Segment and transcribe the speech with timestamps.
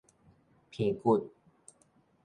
[0.71, 1.31] 鼻骨